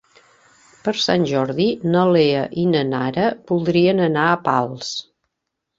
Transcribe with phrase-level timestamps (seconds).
[0.87, 1.67] Per Sant Jordi
[1.97, 4.93] na Lea i na Nara voldrien anar a Pals.